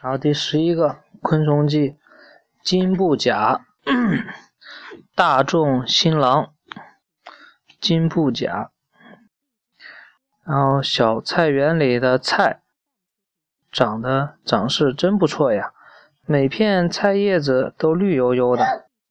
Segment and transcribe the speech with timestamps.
[0.00, 1.96] 然后第十一个昆虫记，
[2.62, 3.64] 金布甲，
[5.14, 6.50] 大众新郎，
[7.80, 8.70] 金布甲。
[10.44, 12.60] 然后小菜园里的菜，
[13.72, 15.72] 长得长势真不错呀，
[16.24, 18.64] 每片菜叶子都绿油油的，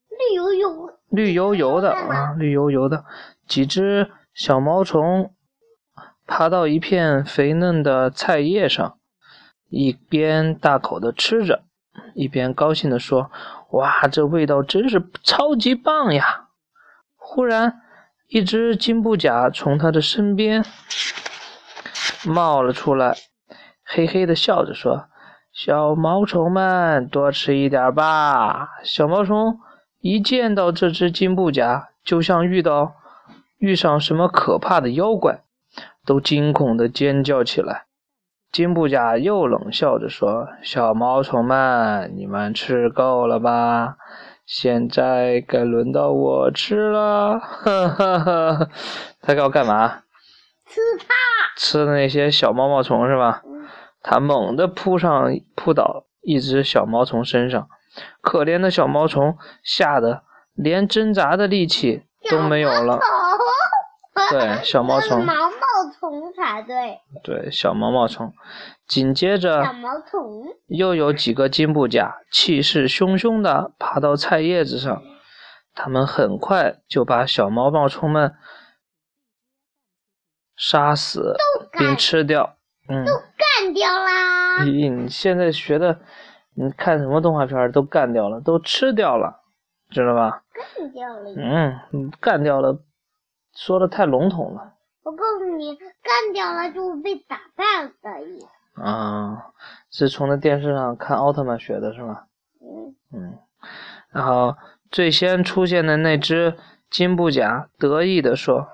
[0.09, 3.03] 绿油油，绿油油的啊，绿油油的。
[3.45, 5.33] 几只小毛虫
[6.25, 8.97] 爬到一片肥嫩的菜叶上。
[9.77, 11.63] 一边大口的吃着，
[12.13, 13.29] 一边高兴的说
[13.71, 16.47] ：“哇，这味道真是超级棒呀！”
[17.19, 17.81] 忽然，
[18.29, 20.63] 一只金布甲从他的身边
[22.25, 23.17] 冒了出来，
[23.83, 25.07] 嘿嘿的笑着说
[25.51, 29.59] ：“小毛虫们，多吃一点吧。”小毛虫
[29.99, 32.93] 一见到这只金布甲，就像遇到
[33.57, 35.41] 遇上什么可怕的妖怪，
[36.05, 37.84] 都惊恐的尖叫起来。
[38.55, 43.97] 金布甲又冷笑着说：“小毛虫们，你们吃够了吧？
[44.45, 48.69] 现在该轮到我吃了。”呵呵呵，
[49.21, 50.03] 他要干嘛？
[50.67, 51.05] 吃它。
[51.57, 53.41] 吃的那些小毛毛虫是吧？
[54.01, 57.67] 他猛地扑上扑倒一只小毛虫身上，
[58.21, 63.01] 可怜的小毛虫吓得连挣扎的力气都没有了。
[64.31, 65.25] 对，小毛 虫。
[65.91, 68.33] 虫才对，对小毛毛虫，
[68.87, 70.45] 紧接着小毛虫。
[70.67, 75.01] 又有几个金布甲气势汹汹地爬到菜叶子上，
[75.73, 78.35] 他们很快就把小毛毛虫们
[80.55, 81.35] 杀死
[81.71, 82.55] 并吃掉，
[82.87, 84.63] 嗯，都干掉啦！
[84.63, 85.99] 咦，你现在学的，
[86.55, 89.41] 你看什么动画片都干掉了，都吃掉了，
[89.89, 90.43] 知道吧？
[90.53, 92.79] 干掉了，嗯，干掉了，
[93.53, 94.74] 说的太笼统了。
[95.05, 98.81] 我告诉你，干掉了就被打败了的意思。
[98.81, 99.51] 啊，
[99.91, 102.23] 是从那电视上看奥特曼学的是吗？
[102.59, 103.37] 嗯嗯。
[104.09, 104.55] 然后
[104.89, 106.57] 最先出现的那只
[106.89, 108.67] 金布甲得意地说：“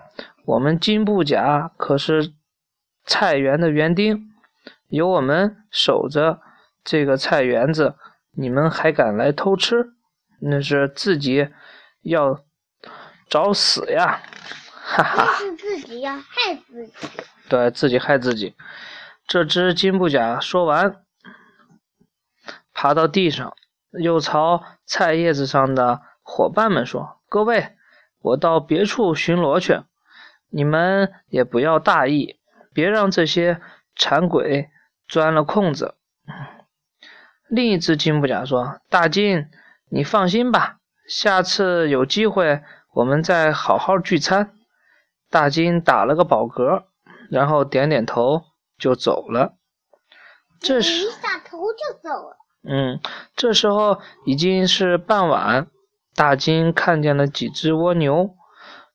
[0.48, 2.32] 我们金布甲可是
[3.04, 4.32] 菜园的园丁，
[4.88, 6.40] 有我们守着
[6.82, 7.96] 这个菜园子，
[8.32, 9.92] 你们还敢来偷吃？
[10.40, 11.50] 那是自己
[12.04, 12.40] 要
[13.28, 14.22] 找死呀！”
[14.94, 16.94] 哈哈， 是自己要害自己，
[17.48, 18.56] 对自己害自己。
[19.26, 21.04] 这只金布甲说完，
[22.74, 23.56] 爬到地上，
[23.92, 27.78] 又朝菜叶子上的伙伴们说：“各位，
[28.20, 29.82] 我到别处巡逻去，
[30.50, 32.40] 你们也不要大意，
[32.74, 33.62] 别让这些
[33.96, 34.70] 馋鬼
[35.08, 35.96] 钻了空子。”
[37.48, 39.48] 另一只金布甲说：“大金，
[39.90, 42.62] 你放心吧，下次有机会
[42.94, 44.54] 我们再好好聚餐。”
[45.32, 46.84] 大金打了个饱嗝，
[47.30, 48.44] 然后点点头
[48.78, 49.54] 就走了。
[50.60, 52.38] 这时，一下头就走了。
[52.64, 53.00] 嗯，
[53.36, 55.68] 这时候已经是傍晚。
[56.14, 58.36] 大金看见了几只蜗牛，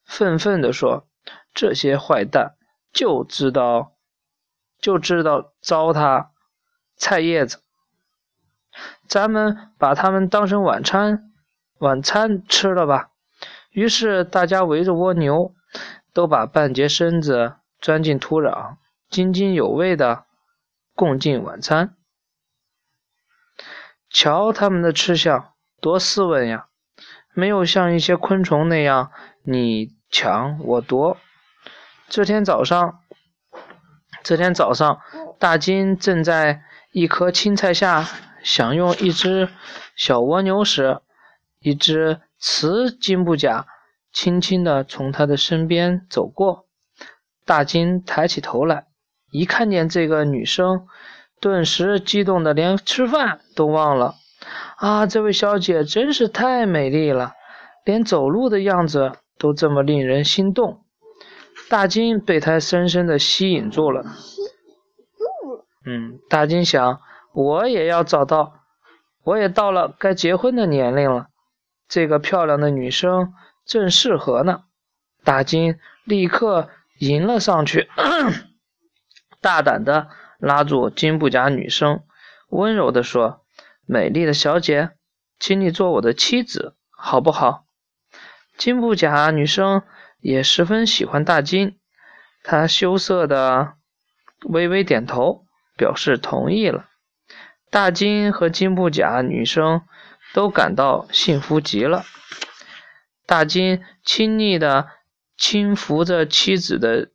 [0.04, 1.08] 愤愤地说
[1.54, 2.54] ：“这些坏蛋
[2.92, 3.94] 就知道
[4.78, 6.26] 就知道糟蹋
[6.98, 7.62] 菜叶子，
[9.08, 11.32] 咱们把它们当成晚餐
[11.78, 13.08] 晚餐吃了吧。”
[13.72, 15.55] 于是大家围着蜗牛。
[16.16, 18.76] 都把半截身子钻进土壤，
[19.10, 20.24] 津津有味地
[20.94, 21.94] 共进晚餐。
[24.08, 26.68] 瞧他们的吃相，多斯文呀！
[27.34, 29.12] 没有像一些昆虫那样
[29.42, 31.18] 你抢我夺。
[32.08, 33.00] 这天早上，
[34.22, 35.02] 这天早上，
[35.38, 36.62] 大金正在
[36.92, 38.08] 一棵青菜下
[38.42, 39.50] 享用一只
[39.94, 41.02] 小蜗牛时，
[41.58, 43.66] 一只雌金布甲。
[44.16, 46.64] 轻轻地从他的身边走过，
[47.44, 48.86] 大金抬起头来，
[49.30, 50.86] 一看见这个女生，
[51.38, 54.14] 顿时激动的连吃饭都忘了。
[54.78, 57.34] 啊，这位小姐真是太美丽了，
[57.84, 60.80] 连走路的样子都这么令人心动。
[61.68, 64.02] 大金被她深深的吸引住了。
[64.02, 64.48] 吸引
[65.18, 65.66] 住了。
[65.84, 67.00] 嗯，大金想，
[67.34, 68.54] 我也要找到，
[69.24, 71.26] 我也到了该结婚的年龄了。
[71.86, 73.34] 这个漂亮的女生。
[73.66, 74.62] 正适合呢，
[75.24, 77.88] 大金立刻迎了上去，
[79.42, 80.08] 大胆的
[80.38, 82.04] 拉住金布甲女生，
[82.48, 83.44] 温柔的说
[83.84, 84.92] ：“美丽的小姐，
[85.38, 87.64] 请你做我的妻子，好不好？”
[88.56, 89.82] 金布甲女生
[90.20, 91.78] 也十分喜欢大金，
[92.42, 93.74] 她羞涩的
[94.44, 95.44] 微微点头，
[95.76, 96.86] 表示同意了。
[97.70, 99.82] 大金和金布甲女生
[100.32, 102.04] 都感到幸福极了。
[103.26, 104.88] 大金亲昵地
[105.36, 107.10] 轻抚着妻子的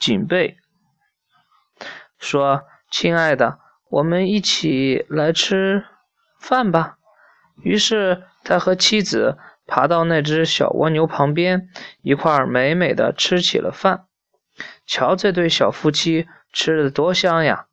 [0.00, 0.58] 颈背，
[2.18, 5.86] 说：“亲爱的，我们一起来吃
[6.40, 6.98] 饭吧。
[7.62, 11.68] 于是他和妻子爬到那只小蜗牛旁边，
[12.02, 14.06] 一块儿美美的吃起了饭。
[14.84, 17.66] 瞧这对小夫妻吃的多香呀！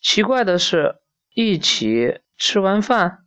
[0.00, 1.00] 奇怪的是，
[1.34, 3.21] 一起吃完饭，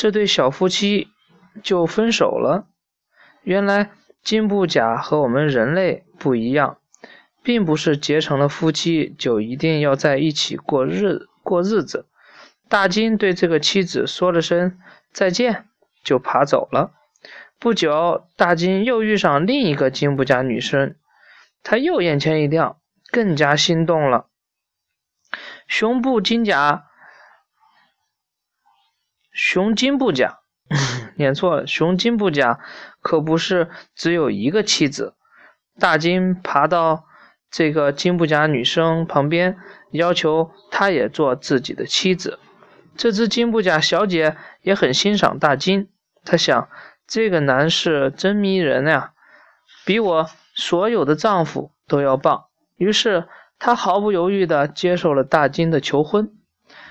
[0.00, 1.08] 这对小夫妻
[1.62, 2.66] 就分手了。
[3.42, 3.90] 原来
[4.22, 6.78] 金布甲和我们人类不一样，
[7.42, 12.06] 并不是结成了夫妻就一定要在一起过日过日子。
[12.66, 14.78] 大金对这个妻子说了声
[15.12, 15.66] 再见，
[16.02, 16.92] 就爬走了。
[17.58, 20.96] 不久，大金又遇上另一个金布甲女生，
[21.62, 22.78] 他又眼前一亮，
[23.10, 24.28] 更加心动了。
[25.66, 26.86] 胸部金甲，
[29.32, 30.38] 熊金布甲。
[31.16, 32.60] 念错了，熊金布甲
[33.00, 35.14] 可不是只有一个妻子。
[35.78, 37.04] 大金爬到
[37.50, 39.58] 这个金布甲女生旁边，
[39.90, 42.38] 要求她也做自己的妻子。
[42.96, 45.88] 这只金布甲小姐也很欣赏大金，
[46.24, 46.68] 她想
[47.06, 49.12] 这个男士真迷人呀，
[49.84, 52.44] 比我所有的丈夫都要棒。
[52.76, 53.26] 于是
[53.58, 56.32] 她毫不犹豫地接受了大金的求婚，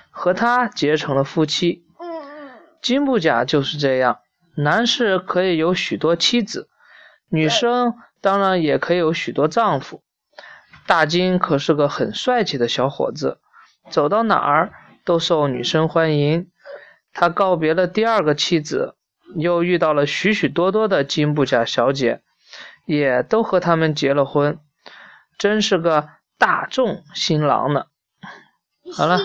[0.10, 1.86] 和他结成了夫妻。
[2.82, 4.20] 金布甲就是这样，
[4.56, 6.70] 男士可以有许多妻子，
[7.30, 10.02] 女生当然也可以有许多丈夫。
[10.88, 13.40] 大金可是个很帅气的小伙子，
[13.90, 14.74] 走到哪儿
[15.06, 16.50] 都受女生欢迎。
[17.14, 18.96] 他告别了第二个妻子，
[19.36, 22.22] 又遇到了许许多多的金布甲小姐，
[22.86, 24.60] 也都和他们结了婚，
[25.38, 27.86] 真是个大众新郎呢。
[28.96, 29.20] 好了，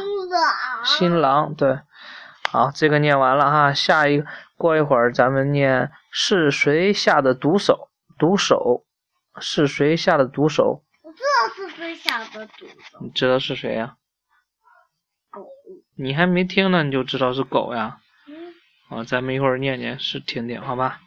[0.84, 1.78] 新郎对。
[2.54, 7.88] 好，这个念完了哈，下一个过一会儿咱们念是谁下的毒手？
[8.16, 8.84] 毒手
[9.40, 10.84] 是谁下的毒手？
[11.02, 12.98] 我知道是谁下的毒手。
[13.00, 13.96] 你知道是谁呀？
[15.30, 15.44] 狗。
[15.96, 17.98] 你还没听呢，你就知道是狗呀？
[18.28, 18.54] 嗯。
[18.88, 21.00] 好，咱们一会儿念念，是听听，好吧？